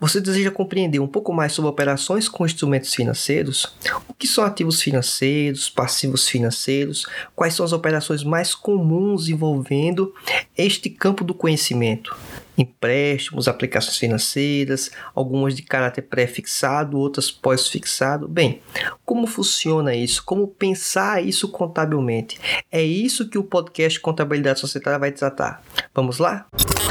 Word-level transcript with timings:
Você 0.00 0.18
deseja 0.18 0.50
compreender 0.50 0.98
um 0.98 1.06
pouco 1.06 1.30
mais 1.30 1.52
sobre 1.52 1.70
operações 1.70 2.26
com 2.26 2.46
instrumentos 2.46 2.94
financeiros? 2.94 3.76
O 4.08 4.14
que 4.14 4.26
são 4.26 4.42
ativos 4.42 4.80
financeiros, 4.80 5.68
passivos 5.68 6.26
financeiros? 6.26 7.06
Quais 7.36 7.52
são 7.52 7.66
as 7.66 7.74
operações 7.74 8.24
mais 8.24 8.54
comuns 8.54 9.28
envolvendo 9.28 10.14
este 10.56 10.88
campo 10.88 11.22
do 11.22 11.34
conhecimento? 11.34 12.16
empréstimos, 12.60 13.48
aplicações 13.48 13.96
financeiras, 13.96 14.90
algumas 15.14 15.56
de 15.56 15.62
caráter 15.62 16.02
pré-fixado, 16.02 16.98
outras 16.98 17.30
pós-fixado. 17.30 18.28
Bem, 18.28 18.60
como 19.04 19.26
funciona 19.26 19.94
isso? 19.94 20.22
Como 20.24 20.46
pensar 20.46 21.24
isso 21.24 21.48
contabilmente? 21.48 22.38
É 22.70 22.82
isso 22.82 23.30
que 23.30 23.38
o 23.38 23.44
podcast 23.44 23.98
Contabilidade 24.00 24.60
Societária 24.60 24.98
vai 24.98 25.10
tratar. 25.10 25.62
Vamos 25.94 26.18
lá? 26.18 26.46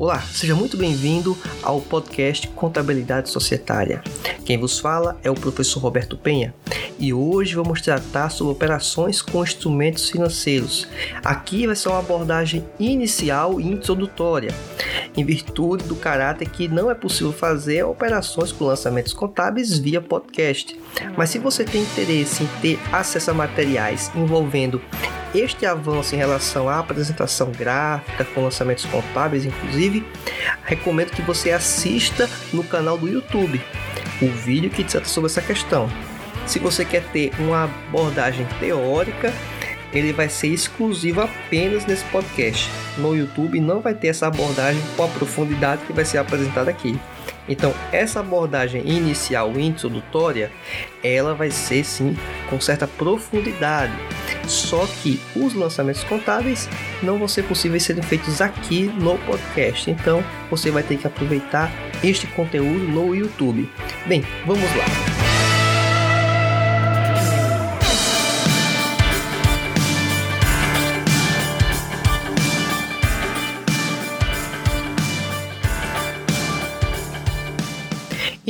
Olá, 0.00 0.18
seja 0.22 0.54
muito 0.54 0.78
bem-vindo 0.78 1.36
ao 1.62 1.78
podcast 1.78 2.48
Contabilidade 2.48 3.28
Societária. 3.28 4.02
Quem 4.46 4.56
vos 4.56 4.78
fala 4.78 5.20
é 5.22 5.30
o 5.30 5.34
professor 5.34 5.78
Roberto 5.78 6.16
Penha 6.16 6.54
e 6.98 7.12
hoje 7.12 7.54
vamos 7.54 7.82
tratar 7.82 8.30
sobre 8.30 8.54
operações 8.54 9.20
com 9.20 9.44
instrumentos 9.44 10.08
financeiros. 10.08 10.88
Aqui 11.22 11.66
vai 11.66 11.76
ser 11.76 11.90
uma 11.90 11.98
abordagem 11.98 12.64
inicial 12.78 13.60
e 13.60 13.68
introdutória, 13.68 14.54
em 15.16 15.24
virtude 15.24 15.84
do 15.84 15.96
caráter 15.96 16.48
que 16.48 16.68
não 16.68 16.90
é 16.90 16.94
possível 16.94 17.32
fazer 17.32 17.84
operações 17.84 18.52
com 18.52 18.64
lançamentos 18.64 19.12
contábeis 19.12 19.78
via 19.78 20.00
podcast. 20.00 20.78
Mas 21.16 21.30
se 21.30 21.38
você 21.38 21.64
tem 21.64 21.82
interesse 21.82 22.42
em 22.42 22.48
ter 22.60 22.78
acesso 22.92 23.30
a 23.30 23.34
materiais 23.34 24.10
envolvendo 24.14 24.80
este 25.34 25.64
avanço 25.64 26.14
em 26.14 26.18
relação 26.18 26.68
à 26.68 26.78
apresentação 26.78 27.52
gráfica 27.52 28.24
com 28.24 28.42
lançamentos 28.42 28.84
contábeis, 28.86 29.44
inclusive, 29.44 30.04
recomendo 30.64 31.10
que 31.10 31.22
você 31.22 31.52
assista 31.52 32.28
no 32.52 32.64
canal 32.64 32.98
do 32.98 33.08
YouTube 33.08 33.60
o 34.20 34.28
vídeo 34.28 34.70
que 34.70 34.84
trata 34.84 35.06
sobre 35.06 35.30
essa 35.30 35.40
questão. 35.40 35.88
Se 36.46 36.58
você 36.58 36.84
quer 36.84 37.04
ter 37.12 37.32
uma 37.38 37.64
abordagem 37.64 38.46
teórica, 38.58 39.32
ele 39.92 40.12
vai 40.12 40.28
ser 40.28 40.48
exclusivo 40.48 41.20
apenas 41.20 41.86
nesse 41.86 42.04
podcast. 42.06 42.70
No 42.98 43.14
YouTube 43.14 43.60
não 43.60 43.80
vai 43.80 43.94
ter 43.94 44.08
essa 44.08 44.26
abordagem 44.26 44.82
com 44.96 45.04
a 45.04 45.08
profundidade 45.08 45.84
que 45.86 45.92
vai 45.92 46.04
ser 46.04 46.18
apresentada 46.18 46.70
aqui. 46.70 46.98
Então, 47.48 47.74
essa 47.90 48.20
abordagem 48.20 48.88
inicial 48.88 49.58
introdutória, 49.58 50.52
ela 51.02 51.34
vai 51.34 51.50
ser 51.50 51.84
sim 51.84 52.16
com 52.48 52.60
certa 52.60 52.86
profundidade. 52.86 53.92
Só 54.46 54.86
que 54.86 55.20
os 55.34 55.54
lançamentos 55.54 56.04
contábeis 56.04 56.68
não 57.02 57.18
vão 57.18 57.26
ser 57.26 57.42
possíveis 57.42 57.82
serem 57.82 58.02
feitos 58.02 58.40
aqui 58.40 58.82
no 58.82 59.18
podcast. 59.18 59.90
Então, 59.90 60.22
você 60.48 60.70
vai 60.70 60.84
ter 60.84 60.96
que 60.96 61.06
aproveitar 61.06 61.72
este 62.04 62.26
conteúdo 62.28 62.86
no 62.88 63.14
YouTube. 63.14 63.68
Bem, 64.06 64.24
vamos 64.46 64.64
lá. 64.76 65.09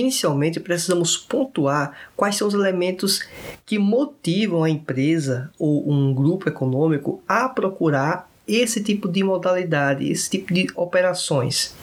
Inicialmente, 0.00 0.58
precisamos 0.58 1.18
pontuar 1.18 1.94
quais 2.16 2.34
são 2.34 2.48
os 2.48 2.54
elementos 2.54 3.22
que 3.66 3.78
motivam 3.78 4.64
a 4.64 4.70
empresa 4.70 5.50
ou 5.58 5.90
um 5.90 6.14
grupo 6.14 6.48
econômico 6.48 7.22
a 7.28 7.48
procurar 7.50 8.30
esse 8.48 8.82
tipo 8.82 9.08
de 9.08 9.22
modalidade, 9.22 10.10
esse 10.10 10.30
tipo 10.30 10.54
de 10.54 10.66
operações. 10.74 11.74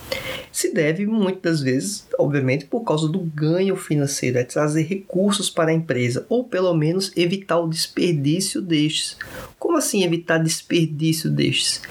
Se 0.51 0.73
deve 0.73 1.05
muitas 1.05 1.61
vezes, 1.61 2.07
obviamente, 2.17 2.65
por 2.65 2.81
causa 2.81 3.07
do 3.07 3.19
ganho 3.19 3.75
financeiro, 3.75 4.39
é 4.39 4.43
trazer 4.43 4.81
recursos 4.81 5.49
para 5.49 5.69
a 5.69 5.73
empresa, 5.73 6.25
ou 6.27 6.43
pelo 6.43 6.73
menos 6.73 7.11
evitar 7.15 7.59
o 7.59 7.69
desperdício 7.69 8.61
destes. 8.61 9.15
Como 9.59 9.77
assim 9.77 10.03
evitar 10.03 10.39
desperdício 10.39 11.29
destes? 11.29 11.81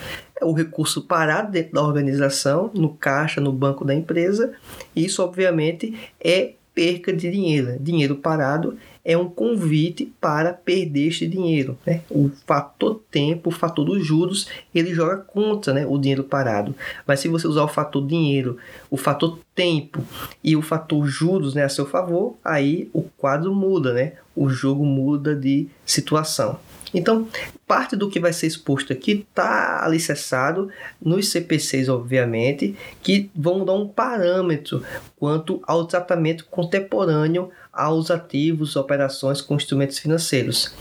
É 0.41 0.45
o 0.45 0.53
recurso 0.53 1.03
parado 1.03 1.51
dentro 1.51 1.73
da 1.73 1.83
organização, 1.83 2.71
no 2.75 2.91
caixa, 2.91 3.41
no 3.41 3.53
banco 3.53 3.85
da 3.85 3.95
empresa. 3.95 4.53
Isso, 4.95 5.23
obviamente, 5.23 5.99
é 6.21 6.53
perca 6.75 7.11
de 7.11 7.31
dinheiro. 7.31 7.79
Dinheiro 7.81 8.17
parado 8.17 8.77
é 9.03 9.17
um 9.17 9.31
convite 9.31 10.13
para 10.21 10.53
perder 10.53 11.09
este 11.09 11.27
dinheiro. 11.27 11.79
Né? 11.87 12.03
O 12.11 12.31
fator 12.45 13.01
tempo, 13.11 13.49
o 13.49 13.53
fator 13.53 13.85
dos 13.85 14.05
juros, 14.05 14.47
ele 14.75 14.93
joga 14.93 15.17
contra 15.17 15.73
né, 15.73 15.87
o 15.87 15.97
dinheiro 15.97 16.25
parado. 16.25 16.75
Mas 17.07 17.21
se 17.21 17.29
você 17.29 17.47
usar 17.47 17.63
o 17.63 17.69
fator 17.69 18.07
dinheiro, 18.07 18.59
o 18.91 18.97
fator 18.99 19.39
tempo 19.55 20.05
e 20.45 20.55
o 20.55 20.61
fator 20.61 21.07
juros 21.07 21.55
né, 21.55 21.65
a 21.65 21.69
seu 21.69 21.87
favor, 21.87 22.37
aí 22.45 22.91
o 22.93 23.03
quadro 23.03 23.55
muda, 23.55 23.95
né? 23.95 24.13
o 24.37 24.51
jogo 24.51 24.85
muda 24.85 25.35
de 25.35 25.67
situação. 25.85 26.59
Então, 26.95 27.27
parte 27.67 27.97
do 27.97 28.09
que 28.09 28.21
vai 28.21 28.33
ser 28.33 28.47
exposto 28.47 28.93
aqui 28.93 29.27
está 29.29 29.85
alicerçado 29.85 30.71
nos 31.01 31.31
CPCs, 31.31 31.89
obviamente, 31.89 32.77
que 33.03 33.31
vão 33.35 33.65
dar 33.65 33.75
um 33.75 33.89
parâmetro 33.89 34.83
quanto 35.19 35.61
ao 35.67 35.87
tratamento 35.87 36.47
contemporâneo 36.47 37.51
aos 37.73 38.11
ativos, 38.11 38.75
operações 38.75 39.43
com 39.43 39.55
instrumentos 39.55 39.99
financeiros. 39.99 40.75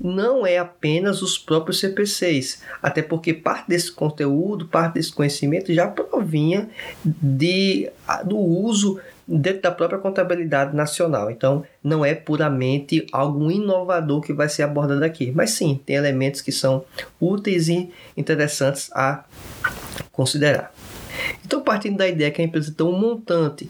Não 0.00 0.46
é 0.46 0.58
apenas 0.58 1.20
os 1.20 1.36
próprios 1.36 1.80
CPCs, 1.80 2.62
até 2.80 3.02
porque 3.02 3.34
parte 3.34 3.68
desse 3.68 3.90
conteúdo, 3.90 4.66
parte 4.66 4.94
desse 4.94 5.12
conhecimento 5.12 5.74
já 5.74 5.88
provinha 5.88 6.68
de, 7.04 7.90
do 8.24 8.38
uso 8.38 9.00
dentro 9.26 9.62
da 9.62 9.70
própria 9.70 9.98
contabilidade 9.98 10.74
nacional. 10.74 11.30
Então, 11.30 11.64
não 11.82 12.04
é 12.04 12.14
puramente 12.14 13.06
algo 13.12 13.50
inovador 13.50 14.20
que 14.20 14.32
vai 14.32 14.48
ser 14.48 14.62
abordado 14.62 15.04
aqui, 15.04 15.32
mas 15.34 15.50
sim, 15.50 15.80
tem 15.84 15.96
elementos 15.96 16.40
que 16.40 16.52
são 16.52 16.84
úteis 17.20 17.68
e 17.68 17.90
interessantes 18.16 18.90
a 18.92 19.24
considerar. 20.12 20.72
Então, 21.44 21.60
partindo 21.62 21.96
da 21.96 22.08
ideia 22.08 22.30
que 22.30 22.40
a 22.40 22.44
empresa 22.44 22.72
tem 22.76 22.86
um 22.86 22.98
montante 22.98 23.68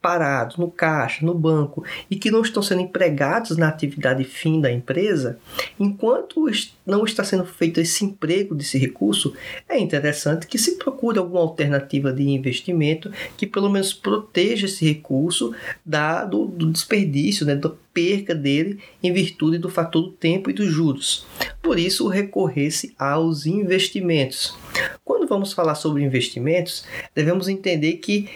parados 0.00 0.56
no 0.56 0.70
caixa, 0.70 1.24
no 1.24 1.34
banco 1.34 1.84
e 2.10 2.16
que 2.16 2.30
não 2.30 2.42
estão 2.42 2.62
sendo 2.62 2.80
empregados 2.80 3.56
na 3.56 3.68
atividade 3.68 4.24
fim 4.24 4.60
da 4.60 4.72
empresa, 4.72 5.38
enquanto 5.78 6.46
não 6.86 7.04
está 7.04 7.22
sendo 7.22 7.44
feito 7.44 7.80
esse 7.80 8.04
emprego 8.04 8.54
desse 8.54 8.78
recurso, 8.78 9.34
é 9.68 9.78
interessante 9.78 10.46
que 10.46 10.58
se 10.58 10.76
procure 10.76 11.18
alguma 11.18 11.40
alternativa 11.40 12.12
de 12.12 12.28
investimento 12.28 13.12
que 13.36 13.46
pelo 13.46 13.68
menos 13.68 13.92
proteja 13.92 14.66
esse 14.66 14.86
recurso 14.86 15.54
da, 15.84 16.24
do, 16.24 16.46
do 16.46 16.70
desperdício, 16.70 17.44
né, 17.44 17.54
da 17.54 17.70
perca 18.00 18.34
dele 18.34 18.78
em 19.02 19.12
virtude 19.12 19.58
do 19.58 19.68
fator 19.68 20.02
do 20.02 20.12
tempo 20.12 20.48
e 20.48 20.54
dos 20.54 20.72
juros. 20.72 21.26
Por 21.60 21.78
isso, 21.78 22.08
recorrer-se 22.08 22.94
aos 22.98 23.44
investimentos. 23.44 24.56
Quando 25.04 25.28
vamos 25.28 25.52
falar 25.52 25.74
sobre 25.74 26.02
investimentos, 26.02 26.86
devemos 27.14 27.46
entender 27.46 27.94
que 27.94 28.28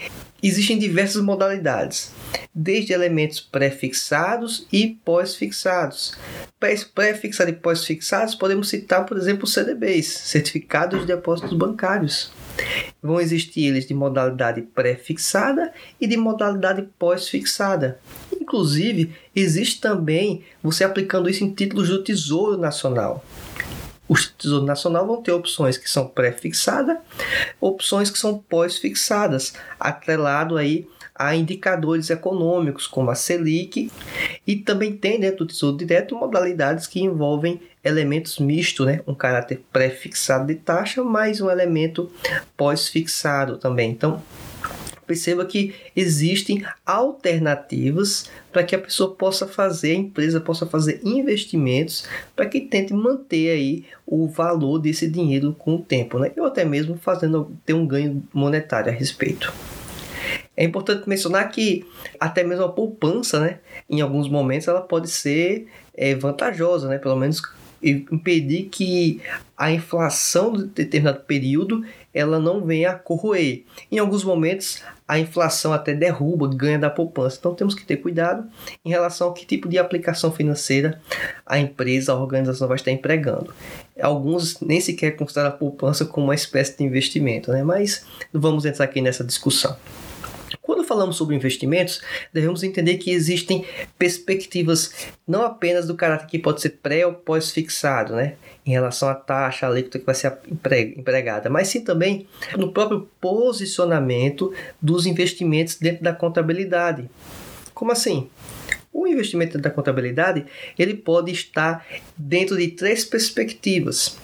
existem 0.42 0.78
diversas 0.78 1.22
modalidades, 1.22 2.12
desde 2.54 2.92
elementos 2.92 3.40
pré-fixados 3.40 4.66
e 4.70 4.98
pós-fixados. 5.02 6.14
Pré-fixados 6.94 7.54
e 7.54 7.56
pós-fixados 7.56 8.34
podemos 8.34 8.68
citar, 8.68 9.06
por 9.06 9.16
exemplo, 9.16 9.46
CDBs, 9.46 10.06
Certificados 10.06 11.00
de 11.00 11.06
Depósitos 11.06 11.54
Bancários. 11.54 12.30
Vão 13.02 13.20
existir 13.20 13.66
eles 13.66 13.86
de 13.86 13.94
modalidade 13.94 14.62
pré-fixada 14.62 15.72
e 16.00 16.06
de 16.06 16.16
modalidade 16.16 16.88
pós-fixada. 16.98 17.98
Inclusive, 18.44 19.10
existe 19.34 19.80
também 19.80 20.44
você 20.62 20.84
aplicando 20.84 21.30
isso 21.30 21.42
em 21.42 21.50
títulos 21.50 21.88
do 21.88 22.04
Tesouro 22.04 22.58
Nacional. 22.58 23.24
Os 24.06 24.28
Tesouro 24.28 24.66
Nacional 24.66 25.06
vão 25.06 25.22
ter 25.22 25.32
opções 25.32 25.78
que 25.78 25.88
são 25.88 26.06
pré-fixadas, 26.06 26.98
opções 27.58 28.10
que 28.10 28.18
são 28.18 28.38
pós-fixadas, 28.38 29.54
atrelado 29.80 30.58
aí 30.58 30.86
a 31.14 31.34
indicadores 31.34 32.10
econômicos, 32.10 32.86
como 32.86 33.10
a 33.10 33.14
Selic, 33.14 33.90
e 34.46 34.56
também 34.56 34.94
tem 34.94 35.18
dentro 35.18 35.38
do 35.38 35.46
Tesouro 35.46 35.78
Direto 35.78 36.14
modalidades 36.14 36.86
que 36.86 37.00
envolvem 37.00 37.62
elementos 37.82 38.38
mistos, 38.38 38.84
né? 38.84 39.00
um 39.06 39.14
caráter 39.14 39.62
pré-fixado 39.72 40.46
de 40.48 40.56
taxa, 40.56 41.02
mais 41.02 41.40
um 41.40 41.48
elemento 41.48 42.12
pós-fixado 42.58 43.56
também. 43.56 43.90
Então, 43.90 44.22
perceba 45.06 45.44
que 45.44 45.74
existem 45.94 46.64
alternativas 46.84 48.30
para 48.52 48.64
que 48.64 48.74
a 48.74 48.78
pessoa 48.78 49.14
possa 49.14 49.46
fazer, 49.46 49.92
a 49.92 49.98
empresa 49.98 50.40
possa 50.40 50.66
fazer 50.66 51.00
investimentos 51.04 52.06
para 52.34 52.46
que 52.46 52.60
tente 52.60 52.92
manter 52.92 53.50
aí 53.50 53.84
o 54.06 54.26
valor 54.26 54.78
desse 54.78 55.08
dinheiro 55.08 55.54
com 55.58 55.76
o 55.76 55.82
tempo, 55.82 56.18
né? 56.18 56.30
ou 56.36 56.46
até 56.46 56.64
mesmo 56.64 56.96
fazendo 56.96 57.50
ter 57.64 57.74
um 57.74 57.86
ganho 57.86 58.22
monetário 58.32 58.90
a 58.90 58.94
respeito. 58.94 59.52
É 60.56 60.64
importante 60.64 61.08
mencionar 61.08 61.50
que 61.50 61.84
até 62.18 62.44
mesmo 62.44 62.64
a 62.64 62.72
poupança, 62.72 63.40
né, 63.40 63.58
em 63.90 64.00
alguns 64.00 64.28
momentos, 64.28 64.68
ela 64.68 64.80
pode 64.80 65.10
ser 65.10 65.66
é, 65.92 66.14
vantajosa, 66.14 66.88
né, 66.88 66.98
pelo 66.98 67.16
menos 67.16 67.42
impedir 67.84 68.64
que 68.64 69.20
a 69.56 69.70
inflação 69.70 70.52
de 70.52 70.64
determinado 70.64 71.20
período 71.20 71.84
ela 72.12 72.38
não 72.38 72.64
venha 72.64 72.92
a 72.92 72.94
corroer. 72.94 73.64
Em 73.90 73.98
alguns 73.98 74.22
momentos, 74.22 74.82
a 75.06 75.18
inflação 75.18 75.72
até 75.72 75.92
derruba, 75.92 76.48
ganha 76.48 76.78
da 76.78 76.88
poupança. 76.88 77.36
Então 77.38 77.54
temos 77.54 77.74
que 77.74 77.84
ter 77.84 77.96
cuidado 77.96 78.48
em 78.84 78.88
relação 78.88 79.28
a 79.28 79.34
que 79.34 79.44
tipo 79.44 79.68
de 79.68 79.78
aplicação 79.78 80.32
financeira 80.32 81.00
a 81.44 81.58
empresa, 81.58 82.12
a 82.12 82.16
organização 82.16 82.68
vai 82.68 82.76
estar 82.76 82.90
empregando. 82.90 83.52
Alguns 84.00 84.60
nem 84.60 84.80
sequer 84.80 85.12
consideram 85.16 85.48
a 85.48 85.52
poupança 85.52 86.04
como 86.04 86.28
uma 86.28 86.34
espécie 86.34 86.78
de 86.78 86.84
investimento, 86.84 87.52
né? 87.52 87.62
mas 87.62 88.06
vamos 88.32 88.64
entrar 88.64 88.84
aqui 88.84 89.00
nessa 89.00 89.24
discussão. 89.24 89.76
Quando 90.64 90.82
falamos 90.82 91.16
sobre 91.16 91.36
investimentos, 91.36 92.00
devemos 92.32 92.62
entender 92.62 92.96
que 92.96 93.10
existem 93.10 93.64
perspectivas 93.98 95.08
não 95.28 95.42
apenas 95.42 95.86
do 95.86 95.94
caráter 95.94 96.26
que 96.26 96.38
pode 96.38 96.60
ser 96.60 96.70
pré 96.82 97.06
ou 97.06 97.12
pós-fixado, 97.12 98.14
né? 98.14 98.34
em 98.66 98.70
relação 98.70 99.08
à 99.08 99.14
taxa, 99.14 99.66
alíquota 99.66 99.98
que 99.98 100.06
vai 100.06 100.14
ser 100.14 100.38
empregada, 100.96 101.50
mas 101.50 101.68
sim 101.68 101.82
também 101.82 102.26
no 102.56 102.72
próprio 102.72 103.08
posicionamento 103.20 104.54
dos 104.80 105.04
investimentos 105.06 105.76
dentro 105.76 106.02
da 106.02 106.14
contabilidade. 106.14 107.08
Como 107.74 107.92
assim? 107.92 108.30
O 108.92 109.06
investimento 109.06 109.58
da 109.58 109.70
contabilidade 109.70 110.46
ele 110.78 110.94
pode 110.94 111.30
estar 111.30 111.84
dentro 112.16 112.56
de 112.56 112.68
três 112.68 113.04
perspectivas. 113.04 114.16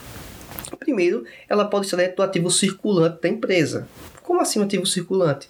Primeiro, 0.79 1.25
ela 1.49 1.67
pode 1.67 1.87
estar 1.87 1.99
dentro 1.99 2.17
do 2.17 2.23
ativo 2.23 2.51
circulante 2.51 3.21
da 3.21 3.29
empresa. 3.29 3.87
Como 4.23 4.41
assim 4.41 4.61
um 4.61 4.63
ativo 4.63 4.87
circulante? 4.87 5.49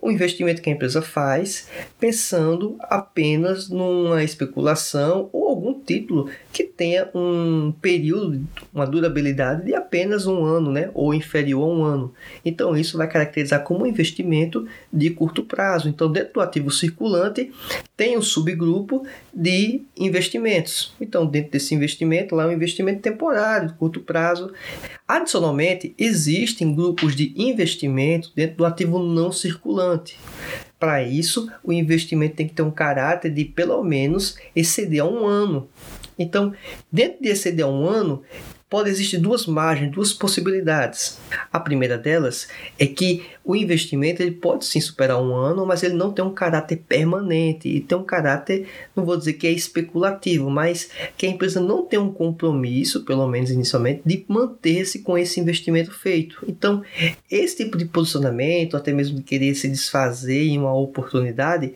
O 0.00 0.10
investimento 0.10 0.62
que 0.62 0.70
a 0.70 0.72
empresa 0.72 1.02
faz 1.02 1.68
pensando 1.98 2.76
apenas 2.80 3.68
numa 3.68 4.22
especulação 4.22 5.28
ou 5.32 5.48
algum 5.48 5.79
título 5.90 6.30
que 6.52 6.62
tenha 6.62 7.08
um 7.12 7.72
período, 7.80 8.46
uma 8.72 8.86
durabilidade 8.86 9.64
de 9.64 9.74
apenas 9.74 10.24
um 10.24 10.44
ano, 10.44 10.70
né, 10.70 10.88
ou 10.94 11.12
inferior 11.12 11.64
a 11.64 11.74
um 11.74 11.82
ano. 11.82 12.14
Então 12.44 12.76
isso 12.76 12.96
vai 12.96 13.08
caracterizar 13.08 13.64
como 13.64 13.82
um 13.82 13.86
investimento 13.86 14.68
de 14.92 15.10
curto 15.10 15.42
prazo. 15.42 15.88
Então 15.88 16.10
dentro 16.10 16.34
do 16.34 16.40
ativo 16.40 16.70
circulante 16.70 17.50
tem 17.96 18.16
um 18.16 18.22
subgrupo 18.22 19.04
de 19.34 19.82
investimentos. 19.98 20.94
Então 21.00 21.26
dentro 21.26 21.50
desse 21.50 21.74
investimento 21.74 22.36
lá 22.36 22.44
é 22.44 22.46
um 22.46 22.52
investimento 22.52 23.00
temporário, 23.00 23.68
de 23.68 23.74
curto 23.74 24.00
prazo. 24.00 24.52
Adicionalmente 25.08 25.92
existem 25.98 26.72
grupos 26.72 27.16
de 27.16 27.34
investimento 27.36 28.30
dentro 28.34 28.58
do 28.58 28.64
ativo 28.64 29.00
não 29.00 29.32
circulante 29.32 30.16
para 30.80 31.02
isso, 31.02 31.52
o 31.62 31.72
investimento 31.72 32.36
tem 32.36 32.48
que 32.48 32.54
ter 32.54 32.62
um 32.62 32.70
caráter 32.70 33.30
de 33.30 33.44
pelo 33.44 33.84
menos 33.84 34.38
exceder 34.56 35.02
a 35.02 35.04
um 35.04 35.26
ano. 35.26 35.68
Então, 36.18 36.54
dentro 36.90 37.22
de 37.22 37.28
exceder 37.28 37.66
a 37.66 37.68
um 37.68 37.86
ano, 37.86 38.22
pode 38.70 38.88
existir 38.88 39.18
duas 39.18 39.46
margens, 39.46 39.92
duas 39.92 40.12
possibilidades. 40.12 41.18
A 41.52 41.60
primeira 41.60 41.98
delas 41.98 42.48
é 42.78 42.86
que 42.86 43.26
o 43.50 43.56
investimento 43.56 44.22
ele 44.22 44.30
pode 44.30 44.64
sim 44.64 44.80
superar 44.80 45.20
um 45.20 45.34
ano, 45.34 45.66
mas 45.66 45.82
ele 45.82 45.94
não 45.94 46.12
tem 46.12 46.24
um 46.24 46.32
caráter 46.32 46.76
permanente 46.88 47.68
e 47.68 47.80
tem 47.80 47.98
um 47.98 48.04
caráter, 48.04 48.68
não 48.94 49.04
vou 49.04 49.16
dizer 49.16 49.32
que 49.32 49.46
é 49.46 49.50
especulativo, 49.50 50.48
mas 50.48 50.88
que 51.16 51.26
a 51.26 51.28
empresa 51.28 51.60
não 51.60 51.84
tem 51.84 51.98
um 51.98 52.12
compromisso, 52.12 53.04
pelo 53.04 53.26
menos 53.26 53.50
inicialmente, 53.50 54.02
de 54.06 54.24
manter-se 54.28 55.00
com 55.00 55.18
esse 55.18 55.40
investimento 55.40 55.92
feito. 55.92 56.44
Então, 56.46 56.84
esse 57.28 57.56
tipo 57.56 57.76
de 57.76 57.86
posicionamento, 57.86 58.76
até 58.76 58.92
mesmo 58.92 59.16
de 59.16 59.24
querer 59.24 59.52
se 59.56 59.68
desfazer 59.68 60.46
em 60.46 60.56
uma 60.56 60.72
oportunidade, 60.72 61.74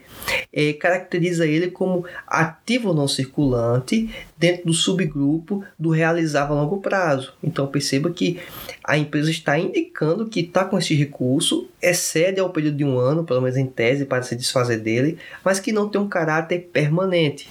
é, 0.52 0.72
caracteriza 0.74 1.44
ele 1.44 1.72
como 1.72 2.04
ativo 2.28 2.94
não 2.94 3.08
circulante 3.08 4.08
dentro 4.38 4.66
do 4.66 4.72
subgrupo 4.72 5.64
do 5.76 5.90
realizável 5.90 6.56
a 6.56 6.62
longo 6.62 6.80
prazo. 6.80 7.32
Então 7.42 7.66
perceba 7.66 8.10
que 8.10 8.38
a 8.84 8.96
empresa 8.96 9.30
está 9.30 9.58
indicando 9.58 10.28
que 10.28 10.40
está 10.40 10.64
com 10.64 10.78
esse 10.78 10.94
recurso, 10.94 11.63
excede 11.80 12.40
ao 12.40 12.50
período 12.50 12.76
de 12.76 12.84
um 12.84 12.98
ano, 12.98 13.24
pelo 13.24 13.40
menos 13.40 13.56
em 13.56 13.66
tese, 13.66 14.06
para 14.06 14.22
se 14.22 14.36
desfazer 14.36 14.78
dele, 14.78 15.18
mas 15.44 15.60
que 15.60 15.72
não 15.72 15.88
tem 15.88 16.00
um 16.00 16.08
caráter 16.08 16.68
permanente. 16.72 17.50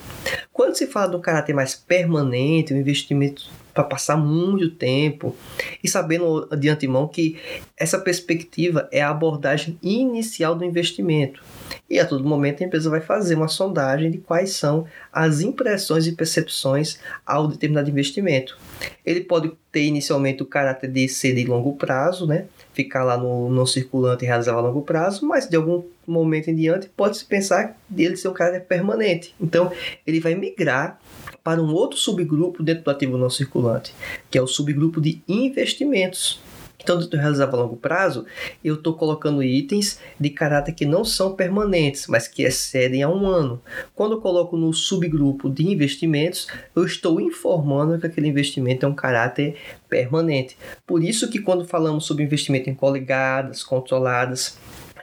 Quando 0.52 0.76
se 0.76 0.88
fala 0.88 1.12
de 1.12 1.16
um 1.16 1.22
caráter 1.22 1.54
mais 1.54 1.76
permanente, 1.76 2.74
um 2.74 2.78
investimento 2.78 3.50
para 3.74 3.84
passar 3.84 4.16
muito 4.16 4.70
tempo 4.70 5.36
e 5.84 5.90
sabendo 5.90 6.48
de 6.56 6.70
antemão 6.70 7.08
que 7.08 7.38
essa 7.76 7.98
perspectiva 7.98 8.88
é 8.92 9.02
a 9.02 9.10
abordagem 9.10 9.80
inicial 9.82 10.56
do 10.56 10.64
investimento. 10.64 11.44
E 11.90 12.00
a 12.00 12.06
todo 12.06 12.24
momento 12.24 12.64
a 12.64 12.68
empresa 12.68 12.90
vai 12.90 13.02
fazer 13.02 13.36
uma 13.36 13.48
sondagem 13.48 14.12
de 14.12 14.20
quais 14.20 14.52
são 14.52 14.86
as 15.12 15.42
impressões 15.42 16.06
e 16.06 16.12
percepções 16.14 17.00
ao 17.26 17.48
determinado 17.48 17.90
investimento. 17.90 18.58
Ele 19.06 19.22
pode 19.22 19.52
ter 19.72 19.84
inicialmente 19.84 20.44
o 20.44 20.46
caráter 20.46 20.90
de 20.90 21.08
ser 21.08 21.34
de 21.34 21.46
longo 21.46 21.74
prazo, 21.76 22.28
né? 22.28 22.46
Ficar 22.74 23.04
lá 23.04 23.18
no, 23.18 23.50
no 23.50 23.66
circulante 23.66 24.26
e 24.26 24.28
realizar 24.28 24.54
a 24.54 24.60
longo 24.60 24.82
prazo, 24.82 25.26
mas 25.26 25.48
de 25.48 25.56
algum 25.56 25.84
momento 26.06 26.50
em 26.50 26.56
diante 26.56 26.90
pode-se 26.90 27.24
pensar 27.24 27.78
dele 27.88 28.18
ser 28.18 28.28
um 28.28 28.34
caráter 28.34 28.66
permanente. 28.66 29.34
Então 29.40 29.72
ele 30.06 30.20
vai 30.20 30.36
migrar 30.36 31.00
para 31.44 31.62
um 31.62 31.74
outro 31.74 31.98
subgrupo 31.98 32.64
dentro 32.64 32.84
do 32.84 32.92
ativo 32.92 33.18
não 33.18 33.30
circulante, 33.30 33.94
que 34.30 34.38
é 34.38 34.42
o 34.42 34.48
subgrupo 34.48 35.00
de 35.00 35.22
investimentos. 35.28 36.42
Então, 36.84 36.98
dentro 36.98 37.12
do 37.12 37.18
realizável 37.18 37.60
a 37.60 37.62
longo 37.64 37.78
prazo, 37.78 38.26
eu 38.64 38.76
estou 38.76 38.94
colocando 38.94 39.42
itens 39.42 40.00
de 40.20 40.30
caráter 40.30 40.74
que 40.74 40.86
não 40.86 41.06
são 41.06 41.34
permanentes, 41.34 42.08
mas 42.08 42.28
que 42.28 42.44
excedem 42.44 43.02
a 43.02 43.10
um 43.10 43.26
ano. 43.26 43.62
Quando 43.96 44.16
eu 44.16 44.22
coloco 44.22 44.58
no 44.58 44.74
subgrupo 44.74 45.50
de 45.50 45.66
investimentos, 45.66 46.48
eu 46.76 46.86
estou 46.86 47.22
informando 47.22 47.98
que 47.98 48.06
aquele 48.06 48.28
investimento 48.28 48.86
é 48.86 48.90
um 48.90 48.94
caráter 48.94 49.56
permanente. 49.90 50.58
Por 50.86 51.04
isso 51.04 51.30
que 51.30 51.40
quando 51.40 51.66
falamos 51.66 52.06
sobre 52.06 52.24
investimento 52.24 52.70
em 52.70 52.76
coligadas, 52.76 53.64
controladas, 53.64 54.58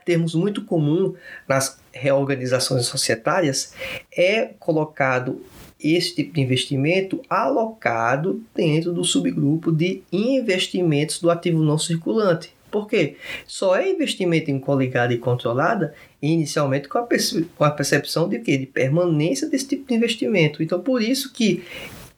termos 0.04 0.34
muito 0.34 0.64
comum 0.64 1.14
nas 1.48 1.78
reorganizações 1.92 2.86
societárias 2.86 3.72
é 4.12 4.46
colocado 4.58 5.40
esse 5.82 6.14
tipo 6.14 6.34
de 6.34 6.40
investimento 6.40 7.20
alocado 7.28 8.42
dentro 8.54 8.92
do 8.92 9.04
subgrupo 9.04 9.72
de 9.72 10.02
investimentos 10.12 11.18
do 11.20 11.30
ativo 11.30 11.62
não 11.62 11.78
circulante. 11.78 12.52
Por 12.70 12.86
quê? 12.86 13.16
Só 13.46 13.76
é 13.76 13.90
investimento 13.90 14.50
em 14.50 14.58
coligada 14.58 15.12
e 15.12 15.18
controlada 15.18 15.92
inicialmente 16.22 16.88
com 16.88 16.98
a, 16.98 17.70
percepção 17.70 18.28
de 18.28 18.38
que 18.38 18.56
de 18.56 18.66
permanência 18.66 19.48
desse 19.48 19.66
tipo 19.66 19.88
de 19.88 19.94
investimento. 19.94 20.62
Então, 20.62 20.80
por 20.80 21.02
isso 21.02 21.32
que 21.32 21.64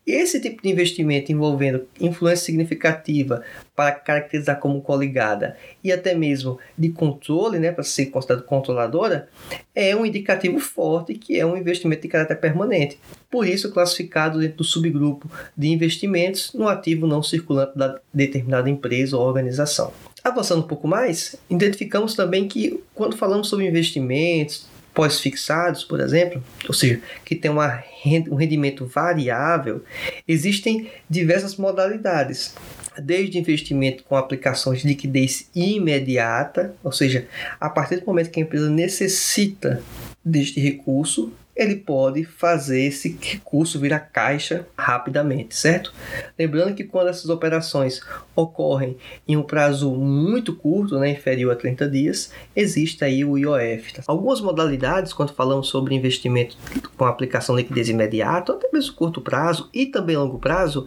esse 0.07 0.41
tipo 0.41 0.63
de 0.63 0.69
investimento 0.69 1.31
envolvendo 1.31 1.87
influência 2.01 2.47
significativa 2.47 3.43
para 3.75 3.93
caracterizar 3.93 4.59
como 4.59 4.81
coligada 4.81 5.57
e 5.83 5.93
até 5.93 6.15
mesmo 6.15 6.59
de 6.77 6.89
controle, 6.91 7.59
né, 7.59 7.71
para 7.71 7.85
ser 7.85 8.07
considerado 8.07 8.45
controladora, 8.45 9.29
é 9.75 9.95
um 9.95 10.05
indicativo 10.05 10.59
forte 10.59 11.15
que 11.15 11.39
é 11.39 11.47
um 11.47 11.57
investimento 11.57 12.03
de 12.03 12.09
caráter 12.09 12.37
permanente. 12.41 12.99
Por 13.31 13.47
isso, 13.47 13.73
classificado 13.73 14.41
dentro 14.41 14.59
do 14.59 14.65
subgrupo 14.65 15.31
de 15.57 15.69
investimentos 15.69 16.53
no 16.53 16.69
ativo 16.69 17.07
não 17.07 17.23
circulante 17.23 17.79
da 17.79 18.01
determinada 18.13 18.69
empresa 18.69 19.17
ou 19.17 19.27
organização. 19.27 19.93
Avançando 20.25 20.61
um 20.61 20.69
pouco 20.69 20.87
mais, 20.87 21.37
identificamos 21.49 22.15
também 22.15 22.47
que 22.47 22.81
quando 22.95 23.17
falamos 23.17 23.49
sobre 23.49 23.67
investimentos, 23.67 24.67
pós-fixados, 24.95 25.85
por 25.85 26.01
exemplo, 26.01 26.43
ou 26.69 26.75
seja, 26.75 27.01
que 27.25 27.35
tem 27.35 27.51
uma, 27.51 27.83
um 28.31 28.35
rendimento 28.35 28.87
variável, 28.87 29.83
existem 30.27 30.91
diversas 31.09 31.57
modalidades. 31.57 32.55
Desde 32.99 33.39
investimento 33.39 34.05
com 34.05 34.17
aplicações 34.17 34.83
de 34.83 34.89
liquidez 34.89 35.49
imediata, 35.55 36.75
ou 36.85 36.93
seja, 36.93 37.27
a 37.59 37.71
partir 37.71 38.01
do 38.01 38.07
momento 38.07 38.31
que 38.31 38.39
a 38.39 38.43
empresa 38.43 38.69
necessita 38.69 39.83
deste 40.23 40.61
recurso, 40.61 41.33
ele 41.63 41.77
pode 41.77 42.25
fazer 42.25 42.83
esse 42.83 43.17
recurso 43.21 43.79
virar 43.79 44.01
caixa 44.01 44.67
rapidamente, 44.77 45.55
certo? 45.55 45.93
Lembrando 46.39 46.75
que 46.75 46.85
quando 46.85 47.09
essas 47.09 47.29
operações 47.29 48.01
ocorrem 48.35 48.97
em 49.27 49.37
um 49.37 49.43
prazo 49.43 49.91
muito 49.93 50.55
curto, 50.55 50.99
né, 50.99 51.11
inferior 51.11 51.53
a 51.53 51.57
30 51.57 51.89
dias, 51.89 52.33
existe 52.55 53.05
aí 53.05 53.25
o 53.25 53.39
IOF. 53.39 53.95
Tá? 53.95 54.03
Algumas 54.07 54.41
modalidades, 54.41 55.13
quando 55.13 55.33
falamos 55.33 55.69
sobre 55.69 55.95
investimento 55.95 56.57
com 56.97 57.05
aplicação 57.05 57.55
de 57.55 57.63
liquidez 57.63 57.89
imediata, 57.89 58.53
até 58.53 58.69
mesmo 58.73 58.95
curto 58.95 59.21
prazo 59.21 59.69
e 59.73 59.87
também 59.87 60.17
longo 60.17 60.39
prazo, 60.39 60.87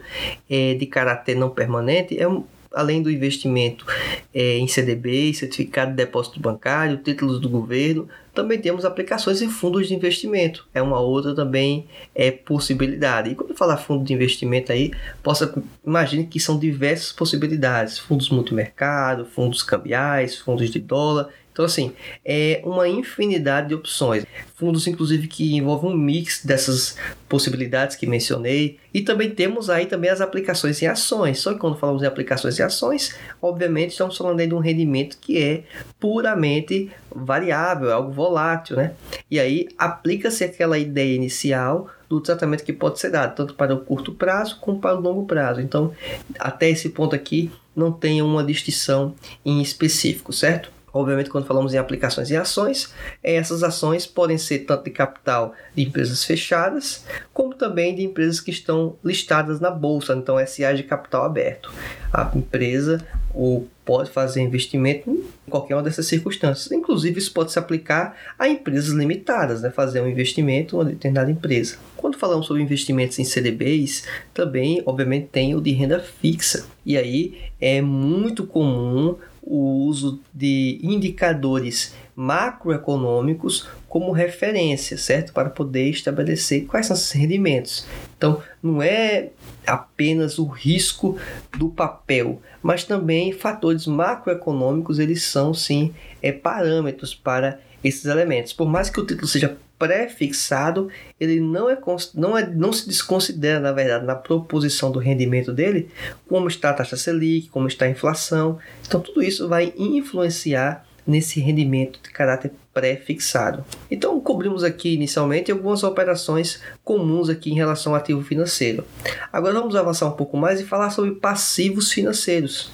é, 0.49 0.73
de 0.73 0.85
caráter 0.85 1.35
não 1.35 1.49
permanente, 1.49 2.19
é 2.19 2.27
um, 2.27 2.43
além 2.75 3.01
do 3.01 3.09
investimento 3.09 3.85
é, 4.33 4.57
em 4.57 4.67
CDB, 4.67 5.33
certificado 5.33 5.91
de 5.91 5.97
depósito 5.97 6.39
bancário, 6.39 6.97
títulos 6.97 7.39
do 7.39 7.49
governo, 7.49 8.07
também 8.33 8.59
temos 8.59 8.83
aplicações 8.83 9.41
em 9.41 9.49
fundos 9.49 9.87
de 9.87 9.95
investimento. 9.95 10.67
É 10.73 10.81
uma 10.81 10.99
outra 10.99 11.33
também 11.33 11.87
é 12.13 12.29
possibilidade. 12.29 13.29
E 13.29 13.35
quando 13.35 13.55
falar 13.55 13.77
fundo 13.77 14.03
de 14.03 14.13
investimento 14.13 14.73
aí, 14.73 14.91
possa 15.23 15.55
imagine 15.87 16.27
que 16.27 16.39
são 16.39 16.59
diversas 16.59 17.13
possibilidades: 17.13 17.97
fundos 17.97 18.29
multimercado, 18.29 19.25
fundos 19.25 19.63
cambiais, 19.63 20.37
fundos 20.37 20.69
de 20.69 20.79
dólar 20.79 21.29
então, 21.55 21.63
assim, 21.63 21.93
é 22.25 22.59
uma 22.65 22.85
infinidade 22.85 23.69
de 23.69 23.75
opções. 23.75 24.25
Fundos, 24.55 24.87
inclusive, 24.87 25.25
que 25.25 25.55
envolvem 25.55 25.89
um 25.89 25.95
mix 25.95 26.43
dessas 26.43 26.97
possibilidades 27.29 27.95
que 27.95 28.05
mencionei. 28.05 28.77
E 28.93 29.01
também 29.01 29.29
temos 29.29 29.69
aí 29.69 29.85
também 29.85 30.09
as 30.09 30.19
aplicações 30.19 30.81
em 30.81 30.87
ações. 30.87 31.39
Só 31.39 31.53
que 31.53 31.59
quando 31.59 31.77
falamos 31.77 32.03
em 32.03 32.07
aplicações 32.07 32.59
em 32.59 32.63
ações, 32.63 33.15
obviamente 33.41 33.91
estamos 33.91 34.17
falando 34.17 34.41
aí 34.41 34.47
de 34.47 34.53
um 34.53 34.59
rendimento 34.59 35.17
que 35.17 35.41
é 35.41 35.63
puramente 35.97 36.91
variável, 37.09 37.89
é 37.89 37.93
algo 37.93 38.11
volátil, 38.11 38.75
né? 38.75 38.91
E 39.31 39.39
aí 39.39 39.69
aplica-se 39.77 40.43
aquela 40.43 40.77
ideia 40.77 41.15
inicial 41.15 41.89
do 42.09 42.19
tratamento 42.19 42.65
que 42.65 42.73
pode 42.73 42.99
ser 42.99 43.11
dado, 43.11 43.33
tanto 43.33 43.53
para 43.53 43.73
o 43.73 43.79
curto 43.79 44.11
prazo 44.11 44.59
como 44.59 44.81
para 44.81 44.97
o 44.97 44.99
longo 44.99 45.25
prazo. 45.25 45.61
Então, 45.61 45.93
até 46.37 46.69
esse 46.69 46.89
ponto 46.89 47.15
aqui, 47.15 47.49
não 47.73 47.93
tem 47.93 48.21
uma 48.21 48.43
distinção 48.43 49.15
em 49.45 49.61
específico, 49.61 50.33
certo? 50.33 50.74
Obviamente, 50.95 51.29
quando 51.29 51.45
falamos 51.45 51.73
em 51.73 51.77
aplicações 51.77 52.31
e 52.31 52.37
ações, 52.37 52.93
essas 53.21 53.63
ações 53.63 54.07
podem 54.07 54.37
ser 54.37 54.59
tanto 54.59 54.85
de 54.85 54.91
capital 54.91 55.53
de 55.75 55.83
empresas 55.83 56.23
fechadas, 56.23 57.03
como 57.33 57.53
também 57.53 57.93
de 57.93 58.01
empresas 58.01 58.39
que 58.39 58.49
estão 58.49 58.95
listadas 59.03 59.59
na 59.59 59.69
bolsa, 59.69 60.13
então 60.13 60.37
SA 60.47 60.73
de 60.73 60.83
capital 60.83 61.25
aberto. 61.25 61.69
A 62.13 62.31
empresa 62.33 63.05
ou 63.33 63.67
pode 63.83 64.09
fazer 64.09 64.41
investimento 64.41 65.09
em 65.11 65.51
qualquer 65.51 65.75
uma 65.75 65.83
dessas 65.83 66.07
circunstâncias. 66.07 66.71
Inclusive, 66.71 67.19
isso 67.19 67.33
pode 67.33 67.51
se 67.51 67.59
aplicar 67.59 68.15
a 68.39 68.47
empresas 68.47 68.93
limitadas, 68.93 69.61
né? 69.61 69.69
fazer 69.69 69.99
um 69.99 70.07
investimento 70.07 70.75
em 70.75 70.79
uma 70.79 70.85
determinada 70.85 71.29
empresa. 71.29 71.75
Quando 71.97 72.17
falamos 72.17 72.47
sobre 72.47 72.63
investimentos 72.63 73.19
em 73.19 73.25
CDBs, 73.25 74.05
também, 74.33 74.81
obviamente, 74.85 75.27
tem 75.27 75.53
o 75.53 75.61
de 75.61 75.71
renda 75.71 75.99
fixa. 75.99 76.65
E 76.85 76.97
aí 76.97 77.37
é 77.59 77.81
muito 77.81 78.47
comum 78.47 79.17
o 79.45 79.85
uso 79.85 80.19
de 80.33 80.79
indicadores 80.81 81.93
macroeconômicos 82.15 83.67
como 83.87 84.11
referência, 84.11 84.97
certo? 84.97 85.31
Para 85.31 85.49
poder 85.49 85.89
estabelecer 85.89 86.65
quais 86.65 86.87
são 86.87 86.95
esses 86.95 87.11
rendimentos. 87.11 87.85
Então, 88.17 88.41
não 88.61 88.81
é 88.81 89.29
apenas 89.65 90.39
o 90.39 90.45
risco 90.45 91.17
do 91.57 91.69
papel, 91.69 92.41
mas 92.61 92.83
também 92.83 93.31
fatores 93.31 93.85
macroeconômicos, 93.85 94.99
eles 94.99 95.23
são 95.23 95.53
sim 95.53 95.93
é, 96.21 96.31
parâmetros 96.31 97.13
para 97.13 97.59
esses 97.87 98.05
elementos. 98.05 98.51
Por 98.51 98.67
mais 98.67 98.89
que 98.89 98.99
o 98.99 99.05
título 99.05 99.27
seja 99.27 99.57
pré-fixado, 99.77 100.89
ele 101.19 101.39
não, 101.39 101.69
é, 101.69 101.77
não, 102.15 102.37
é, 102.37 102.47
não 102.47 102.73
se 102.73 102.87
desconsidera, 102.87 103.59
na 103.59 103.71
verdade, 103.71 104.05
na 104.05 104.15
proposição 104.15 104.91
do 104.91 104.99
rendimento 104.99 105.53
dele, 105.53 105.89
como 106.27 106.47
está 106.47 106.71
a 106.71 106.73
taxa 106.73 106.97
Selic, 106.97 107.49
como 107.49 107.67
está 107.67 107.85
a 107.85 107.89
inflação. 107.89 108.57
Então, 108.87 108.99
tudo 108.99 109.21
isso 109.21 109.47
vai 109.47 109.73
influenciar 109.77 110.85
nesse 111.05 111.39
rendimento 111.39 111.99
de 112.01 112.09
caráter 112.09 112.51
pré-fixado. 112.73 113.63
Então, 113.91 114.19
cobrimos 114.19 114.63
aqui 114.63 114.95
inicialmente 114.95 115.51
algumas 115.51 115.83
operações 115.83 116.59
comuns 116.83 117.29
aqui 117.29 117.51
em 117.51 117.55
relação 117.55 117.93
ao 117.93 117.99
ativo 117.99 118.23
financeiro. 118.23 118.83
Agora 119.31 119.53
vamos 119.53 119.75
avançar 119.75 120.07
um 120.07 120.13
pouco 120.13 120.35
mais 120.35 120.59
e 120.59 120.65
falar 120.65 120.89
sobre 120.89 121.11
passivos 121.11 121.91
financeiros. 121.91 122.71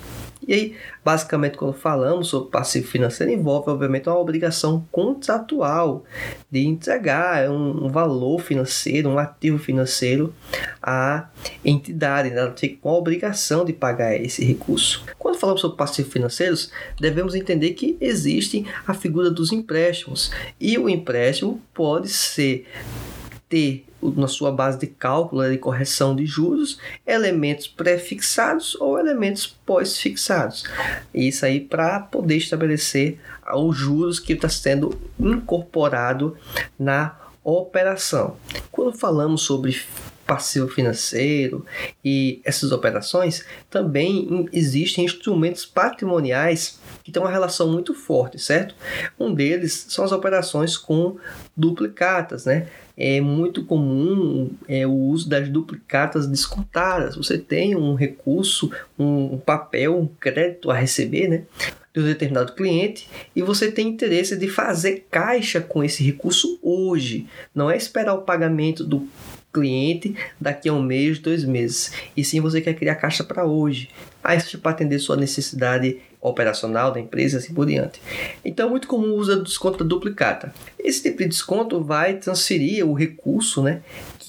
E 0.48 0.54
aí, 0.54 0.76
basicamente, 1.06 1.58
quando 1.58 1.74
falamos 1.74 2.28
sobre 2.28 2.50
passivo 2.50 2.88
financeiro, 2.88 3.32
envolve, 3.32 3.70
obviamente, 3.70 4.10
uma 4.10 4.18
obrigação 4.18 4.86
contratual 4.92 6.04
de 6.50 6.66
entregar 6.66 7.50
um, 7.50 7.90
valor 7.90 8.40
financeiro, 8.42 9.10
um 9.10 9.20
ativo 9.20 9.60
financeiro 9.60 10.34
à 10.82 11.30
entidade, 11.64 12.32
né? 12.32 12.40
ela 12.42 12.54
fica 12.56 12.78
com 12.82 12.90
a 12.90 12.98
obrigação 12.98 13.64
de 13.64 13.72
pagar 13.72 14.16
esse 14.16 14.44
recurso. 14.44 15.06
Quando 15.18 15.38
falamos 15.38 15.62
sobre 15.62 15.78
passivos 15.78 16.12
financeiros, 16.12 16.72
devemos 17.00 17.36
entender 17.36 17.72
que 17.72 17.98
existe 18.02 18.66
a 18.88 18.94
figura 18.94 19.30
dos 19.30 19.52
empréstimos 19.52 20.32
e 20.60 20.78
o 20.78 20.90
empréstimo 20.90 21.62
pode 21.74 22.10
ser 22.10 22.68
ter 23.48 23.86
na 24.02 24.28
sua 24.28 24.52
base 24.52 24.80
de 24.80 24.88
cálculo 24.88 25.50
de 25.50 25.58
correção 25.58 26.16
de 26.16 26.26
juros 26.26 26.80
elementos 27.06 27.68
pré-fixados 27.68 28.76
ou 28.76 29.00
elementos 29.00 29.48
pós-fixados. 29.48 30.64
Isso 31.14 31.46
aí 31.46 31.60
para 31.60 32.00
poder 32.00 32.38
estabelecer 32.38 33.20
os 33.54 33.78
juros 33.78 34.20
que 34.20 34.34
está 34.34 34.50
sendo 34.50 35.00
incorporado 35.20 36.38
na 36.78 37.16
operação. 37.44 38.38
Quando 38.72 38.98
falamos 38.98 39.42
sobre 39.42 39.82
passivo 40.32 40.70
financeiro 40.70 41.66
e 42.06 42.40
essas 42.46 42.72
operações, 42.72 43.44
também 43.70 44.48
existem 44.54 45.04
instrumentos 45.04 45.66
patrimoniais 45.66 46.80
que 47.04 47.12
têm 47.12 47.22
uma 47.22 47.30
relação 47.30 47.70
muito 47.70 47.94
forte, 47.94 48.40
certo? 48.40 48.74
Um 49.20 49.34
deles 49.34 49.88
são 49.90 50.06
as 50.06 50.14
operações 50.14 50.78
com 50.78 51.18
duplicatas, 51.58 52.46
né? 52.46 52.68
É 53.04 53.20
muito 53.20 53.66
comum 53.66 54.52
é, 54.68 54.86
o 54.86 54.92
uso 54.92 55.28
das 55.28 55.50
duplicatas 55.50 56.28
descontadas. 56.28 57.16
Você 57.16 57.36
tem 57.36 57.76
um 57.76 57.96
recurso, 57.96 58.72
um 58.98 59.40
papel, 59.40 59.98
um 59.98 60.06
crédito 60.06 60.70
a 60.70 60.76
receber, 60.76 61.28
né? 61.28 61.44
De 61.92 62.00
um 62.00 62.04
determinado 62.04 62.54
cliente 62.54 63.10
e 63.36 63.42
você 63.42 63.72
tem 63.72 63.88
interesse 63.88 64.38
de 64.38 64.48
fazer 64.48 65.08
caixa 65.10 65.60
com 65.60 65.84
esse 65.84 66.04
recurso 66.04 66.60
hoje. 66.62 67.26
Não 67.56 67.72
é 67.72 67.76
esperar 67.76 68.14
o 68.14 68.22
pagamento 68.22 68.84
do 68.84 69.10
cliente 69.52 70.16
daqui 70.40 70.70
a 70.70 70.74
um 70.74 70.82
mês, 70.82 71.20
dois 71.20 71.44
meses. 71.44 71.92
E 72.16 72.24
sim 72.24 72.40
você 72.40 72.62
quer 72.62 72.74
criar 72.74 72.96
caixa 72.96 73.24
para 73.24 73.46
hoje. 73.46 73.90
Aí 74.24 74.40
seja 74.40 74.58
para 74.58 74.72
atender 74.72 75.00
sua 75.00 75.18
necessidade 75.18 76.00
operacional 76.22 76.92
da 76.92 77.00
empresa 77.00 77.40
assim 77.40 77.54
por 77.54 77.66
diante. 77.66 78.00
Então 78.46 78.68
é 78.68 78.70
muito 78.70 78.88
comum 78.88 79.10
o 79.10 79.16
uso 79.16 79.36
do 79.36 79.44
desconto 79.44 79.84
duplicata. 79.84 80.54
Esse 80.78 81.02
tipo 81.02 81.18
de 81.20 81.30
desconto 81.30 81.84
vai 81.84 82.16
transferir 82.16 82.86
o 82.86 82.94
recurso 82.94 83.64
né, 83.64 83.82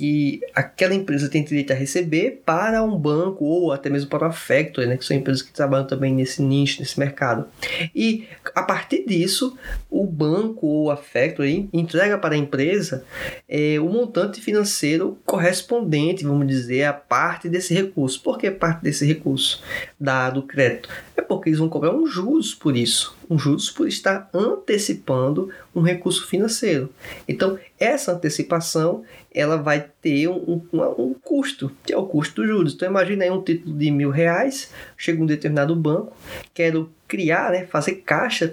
que 0.02 0.40
aquela 0.52 0.96
empresa 0.96 1.28
tem 1.28 1.44
direito 1.44 1.72
a 1.72 1.76
receber 1.76 2.42
para 2.44 2.82
um 2.82 2.98
banco 2.98 3.44
ou 3.44 3.70
até 3.70 3.88
mesmo 3.88 4.10
para 4.10 4.26
uma 4.26 4.32
factory, 4.32 4.88
né, 4.88 4.96
que 4.96 5.04
são 5.04 5.16
empresas 5.16 5.42
que 5.42 5.52
trabalham 5.52 5.86
também 5.86 6.12
nesse 6.12 6.42
nicho, 6.42 6.80
nesse 6.80 6.98
mercado. 6.98 7.46
E 7.94 8.26
a 8.52 8.64
partir 8.64 9.06
disso, 9.06 9.56
o 9.88 10.04
banco 10.04 10.66
ou 10.66 10.90
a 10.90 10.96
factory 10.96 11.68
entrega 11.72 12.18
para 12.18 12.34
a 12.34 12.36
empresa 12.36 13.04
é, 13.48 13.78
o 13.78 13.88
montante 13.88 14.40
financeiro 14.40 15.20
correspondente, 15.24 16.24
vamos 16.24 16.48
dizer, 16.48 16.82
a 16.82 16.92
parte 16.92 17.48
desse 17.48 17.72
recurso. 17.72 18.20
Por 18.24 18.38
que 18.38 18.50
parte 18.50 18.82
desse 18.82 19.06
recurso 19.06 19.62
dado 20.00 20.40
o 20.40 20.42
crédito? 20.42 20.88
É 21.16 21.22
porque 21.22 21.48
eles 21.48 21.60
vão 21.60 21.68
cobrar 21.68 21.94
um 21.94 22.08
juros 22.08 22.52
por 22.52 22.76
isso 22.76 23.16
um 23.28 23.38
juros 23.38 23.70
por 23.70 23.88
estar 23.88 24.28
antecipando 24.32 25.50
um 25.74 25.80
recurso 25.80 26.26
financeiro. 26.26 26.90
Então, 27.26 27.58
essa 27.78 28.12
antecipação 28.12 29.02
ela 29.34 29.56
vai 29.56 29.86
ter 30.02 30.28
um, 30.28 30.62
um, 30.72 30.82
um, 30.98 31.14
custo, 31.14 31.72
que 31.84 31.92
é 31.92 31.96
o 31.96 32.04
custo 32.06 32.42
dos 32.42 32.50
juros. 32.50 32.74
Então, 32.74 32.88
imagine 32.88 33.24
aí 33.24 33.30
um 33.30 33.42
título 33.42 33.76
de 33.76 33.90
mil 33.90 34.10
reais, 34.10 34.70
chega 34.96 35.22
um 35.22 35.26
determinado 35.26 35.74
banco, 35.74 36.14
quero 36.52 36.90
criar, 37.08 37.50
né, 37.50 37.66
fazer 37.66 37.96
caixa 37.96 38.52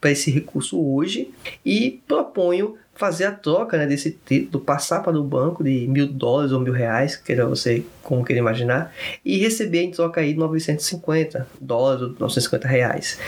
para 0.00 0.10
esse 0.10 0.30
recurso 0.30 0.80
hoje 0.80 1.30
e 1.64 2.00
proponho 2.06 2.76
fazer 2.96 3.24
a 3.24 3.32
troca 3.32 3.76
né, 3.76 3.86
desse 3.86 4.10
título, 4.10 4.64
passar 4.64 5.02
para 5.02 5.18
o 5.18 5.22
banco 5.22 5.62
de 5.62 5.86
mil 5.86 6.06
dólares 6.06 6.50
ou 6.50 6.60
mil 6.60 6.72
reais, 6.72 7.14
queira 7.14 7.46
você 7.46 7.84
como 8.02 8.24
queira 8.24 8.40
imaginar, 8.40 8.92
e 9.24 9.38
receber 9.38 9.82
em 9.82 9.90
troca 9.90 10.20
aí 10.20 10.34
950 10.34 11.46
dólares 11.60 12.02
ou 12.02 12.08
950 12.10 12.66
reais. 12.66 13.18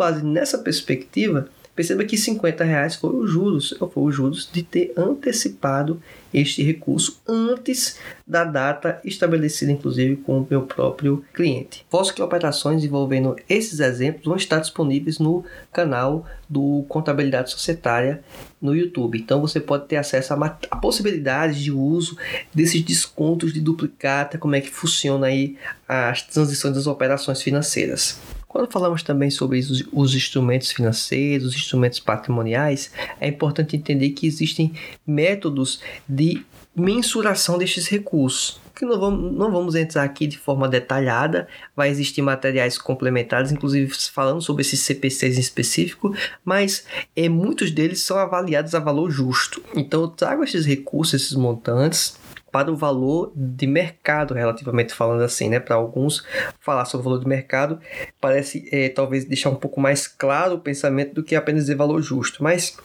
Base 0.00 0.24
nessa 0.24 0.56
perspectiva, 0.56 1.50
Perceba 1.80 2.04
que 2.04 2.18
50 2.18 2.62
reais 2.62 2.96
foi 2.96 3.14
os 3.14 3.30
juros, 3.30 3.74
foi 3.78 4.02
os 4.02 4.14
juros 4.14 4.50
de 4.52 4.62
ter 4.62 4.92
antecipado 4.96 6.02
este 6.30 6.62
recurso 6.62 7.22
antes 7.26 7.96
da 8.26 8.44
data 8.44 9.00
estabelecida, 9.02 9.72
inclusive, 9.72 10.16
com 10.16 10.40
o 10.40 10.46
meu 10.48 10.62
próprio 10.62 11.24
cliente. 11.32 11.86
Posso 11.88 12.12
que 12.12 12.20
operações 12.20 12.84
envolvendo 12.84 13.34
esses 13.48 13.80
exemplos 13.80 14.26
vão 14.26 14.36
estar 14.36 14.58
disponíveis 14.58 15.18
no 15.18 15.42
canal 15.72 16.26
do 16.48 16.84
Contabilidade 16.88 17.50
Societária 17.50 18.22
no 18.60 18.76
YouTube. 18.76 19.18
Então 19.18 19.40
você 19.40 19.58
pode 19.58 19.86
ter 19.86 19.96
acesso 19.96 20.34
a, 20.34 20.58
a 20.70 20.76
possibilidades 20.76 21.56
de 21.56 21.72
uso 21.72 22.14
desses 22.52 22.82
descontos 22.82 23.54
de 23.54 23.60
duplicata, 23.60 24.36
como 24.36 24.54
é 24.54 24.60
que 24.60 24.68
funciona 24.68 25.28
aí 25.28 25.56
as 25.88 26.20
transições 26.22 26.74
das 26.74 26.86
operações 26.86 27.40
financeiras. 27.40 28.18
Quando 28.50 28.68
falamos 28.68 29.04
também 29.04 29.30
sobre 29.30 29.60
os, 29.60 29.84
os, 29.92 30.12
instrumentos 30.12 30.72
financeiros, 30.72 31.46
os 31.46 31.54
instrumentos 31.54 32.00
patrimoniais, 32.00 32.90
é 33.20 33.28
importante 33.28 33.76
entender 33.76 34.10
que 34.10 34.26
existem 34.26 34.72
métodos 35.06 35.80
de 36.08 36.44
mensuração 36.74 37.56
destes 37.56 37.86
recursos. 37.86 38.60
Que 38.74 38.84
não 38.84 38.98
vamos, 38.98 39.32
não 39.32 39.52
vamos 39.52 39.76
entrar 39.76 40.02
aqui 40.02 40.26
de 40.26 40.36
forma 40.36 40.68
detalhada, 40.68 41.46
vai 41.76 41.90
existir 41.90 42.22
materiais 42.22 42.76
complementares, 42.76 43.52
inclusive 43.52 43.94
falando 44.12 44.42
sobre 44.42 44.62
esses 44.62 44.80
CPCs 44.80 45.36
em 45.36 45.40
específico, 45.40 46.12
mas 46.44 46.84
é, 47.14 47.28
muitos 47.28 47.70
deles 47.70 48.02
são 48.02 48.18
avaliados 48.18 48.74
a 48.74 48.80
valor 48.80 49.12
justo. 49.12 49.62
Então 49.76 50.00
eu 50.00 50.08
trago 50.08 50.42
esses 50.42 50.66
recursos, 50.66 51.22
esses 51.22 51.36
montantes, 51.36 52.18
para 52.50 52.70
o 52.70 52.76
valor 52.76 53.32
de 53.34 53.66
mercado, 53.66 54.34
relativamente 54.34 54.94
falando 54.94 55.22
assim, 55.22 55.48
né? 55.48 55.60
Para 55.60 55.76
alguns, 55.76 56.24
falar 56.60 56.84
sobre 56.84 57.06
o 57.06 57.10
valor 57.10 57.20
de 57.20 57.28
mercado 57.28 57.78
parece 58.20 58.68
é, 58.72 58.88
talvez 58.88 59.24
deixar 59.24 59.50
um 59.50 59.56
pouco 59.56 59.80
mais 59.80 60.06
claro 60.06 60.54
o 60.56 60.60
pensamento 60.60 61.14
do 61.14 61.22
que 61.22 61.34
apenas 61.34 61.62
dizer 61.62 61.76
valor 61.76 62.00
justo, 62.02 62.42
mas 62.42 62.76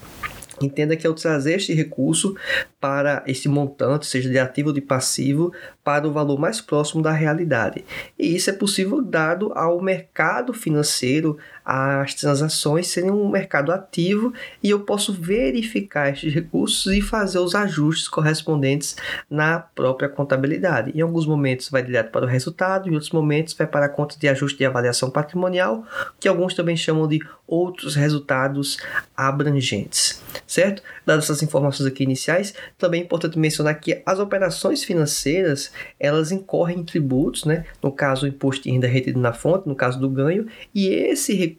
Entenda 0.61 0.95
que 0.95 1.05
ao 1.05 1.13
trazer 1.13 1.55
este 1.55 1.73
recurso 1.73 2.35
para 2.79 3.23
esse 3.27 3.49
montante, 3.49 4.05
seja 4.05 4.29
de 4.29 4.39
ativo 4.39 4.69
ou 4.69 4.73
de 4.73 4.81
passivo, 4.81 5.51
para 5.83 6.07
o 6.07 6.13
valor 6.13 6.39
mais 6.39 6.61
próximo 6.61 7.01
da 7.01 7.11
realidade. 7.11 7.83
E 8.17 8.35
isso 8.35 8.49
é 8.49 8.53
possível 8.53 9.01
dado 9.01 9.51
ao 9.53 9.81
mercado 9.81 10.53
financeiro, 10.53 11.37
as 11.65 12.13
transações 12.13 12.87
serem 12.87 13.09
um 13.09 13.27
mercado 13.27 13.71
ativo 13.71 14.31
e 14.61 14.69
eu 14.69 14.81
posso 14.81 15.11
verificar 15.11 16.11
estes 16.11 16.31
recursos 16.31 16.93
e 16.93 17.01
fazer 17.01 17.39
os 17.39 17.55
ajustes 17.55 18.07
correspondentes 18.07 18.95
na 19.27 19.59
própria 19.59 20.07
contabilidade. 20.07 20.91
Em 20.93 21.01
alguns 21.01 21.25
momentos 21.25 21.69
vai 21.69 21.81
direto 21.81 22.11
para 22.11 22.25
o 22.25 22.29
resultado, 22.29 22.87
em 22.87 22.93
outros 22.93 23.11
momentos 23.11 23.55
vai 23.55 23.65
para 23.65 23.87
a 23.87 23.89
conta 23.89 24.15
de 24.19 24.27
ajuste 24.27 24.59
de 24.59 24.65
avaliação 24.65 25.09
patrimonial, 25.09 25.83
que 26.19 26.27
alguns 26.27 26.53
também 26.53 26.77
chamam 26.77 27.07
de 27.07 27.19
outros 27.47 27.95
resultados 27.95 28.77
abrangentes, 29.15 30.21
certo? 30.45 30.81
Dadas 31.05 31.25
essas 31.25 31.43
informações 31.43 31.87
aqui 31.87 32.03
iniciais, 32.03 32.53
também 32.77 33.01
é 33.01 33.03
importante 33.03 33.37
mencionar 33.37 33.79
que 33.79 34.01
as 34.05 34.19
operações 34.19 34.83
financeiras, 34.83 35.71
elas 35.99 36.31
incorrem 36.31 36.79
em 36.79 36.83
tributos, 36.83 37.45
né? 37.45 37.65
No 37.81 37.91
caso, 37.91 38.25
o 38.25 38.29
imposto 38.29 38.63
de 38.63 38.71
renda 38.71 38.87
retido 38.87 39.19
na 39.19 39.33
fonte, 39.33 39.67
no 39.67 39.75
caso 39.75 39.99
do 39.99 40.09
ganho, 40.09 40.47
e 40.73 40.87
esse 40.87 41.33
recurso 41.33 41.54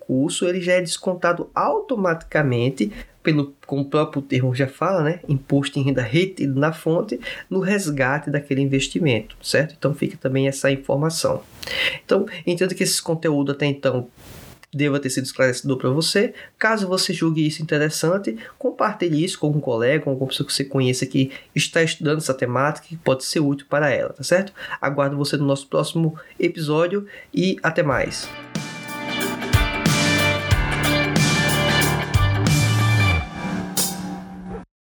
ele 0.47 0.61
já 0.61 0.75
é 0.75 0.81
descontado 0.81 1.51
automaticamente 1.55 2.93
pelo, 3.23 3.57
como 3.67 3.83
o 3.83 3.87
próprio 3.87 4.23
termo 4.23 4.55
já 4.55 4.69
fala, 4.69 5.03
né, 5.03 5.21
imposto 5.29 5.81
em 5.81 5.83
renda 5.83 6.01
retido 6.01 6.59
na 6.61 6.73
fonte, 6.73 7.19
no 7.51 7.59
resgate 7.59 8.31
daquele 8.31 8.61
investimento, 8.61 9.37
certo? 9.43 9.75
Então 9.77 9.93
fica 9.93 10.17
também 10.17 10.47
essa 10.47 10.71
informação. 10.71 11.43
Então, 12.05 12.27
entendo 12.47 12.73
que 12.73 12.85
esse 12.85 13.03
conteúdo 13.03 13.51
até 13.51 13.67
então 13.67 14.07
deva 14.73 15.01
ter 15.01 15.11
sido 15.11 15.25
esclarecedor 15.25 15.79
para 15.79 15.91
você. 15.91 16.35
Caso 16.59 16.87
você 16.87 17.13
julgue 17.13 17.47
isso 17.47 17.63
interessante, 17.63 18.37
compartilhe 18.59 19.25
isso 19.25 19.39
com 19.39 19.49
um 19.49 19.61
colega, 19.61 20.05
com 20.05 20.11
alguma 20.11 20.29
pessoa 20.29 20.47
que 20.47 20.53
você 20.53 20.65
conheça 20.65 21.07
que 21.07 21.33
está 21.55 21.83
estudando 21.83 22.19
essa 22.19 22.35
temática 22.35 22.87
que 22.87 22.97
pode 22.97 23.25
ser 23.25 23.41
útil 23.41 23.67
para 23.69 23.91
ela, 23.91 24.13
tá 24.13 24.23
certo? 24.23 24.53
Aguardo 24.81 25.17
você 25.17 25.37
no 25.37 25.47
nosso 25.47 25.67
próximo 25.67 26.19
episódio 26.39 27.07
e 27.33 27.57
até 27.63 27.83
mais. 27.83 28.29